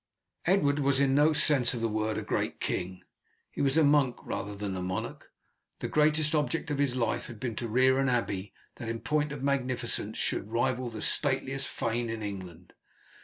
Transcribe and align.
Edward 0.47 0.79
was 0.79 0.99
in 0.99 1.13
no 1.13 1.31
sense 1.31 1.75
of 1.75 1.81
the 1.81 1.87
word 1.87 2.17
a 2.17 2.23
great 2.23 2.59
king. 2.59 3.03
He 3.51 3.61
was 3.61 3.77
a 3.77 3.83
monk 3.83 4.15
rather 4.25 4.55
than 4.55 4.75
a 4.75 4.81
monarch. 4.81 5.31
The 5.77 5.87
greatest 5.87 6.33
object 6.33 6.71
of 6.71 6.79
his 6.79 6.95
life 6.95 7.27
had 7.27 7.39
been 7.39 7.55
to 7.57 7.67
rear 7.67 7.99
an 7.99 8.09
abbey 8.09 8.51
that 8.77 8.89
in 8.89 9.01
point 9.01 9.31
of 9.31 9.43
magnificence 9.43 10.17
should 10.17 10.49
rival 10.49 10.89
the 10.89 11.03
stateliest 11.03 11.67
fane 11.67 12.09
in 12.09 12.23
England. 12.23 12.73